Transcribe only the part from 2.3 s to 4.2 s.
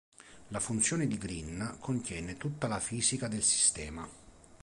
tutta la fisica del sistema.